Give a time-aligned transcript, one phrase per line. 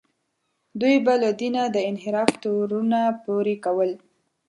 [0.81, 3.91] دوی به له دینه د انحراف تورونه پورې کول.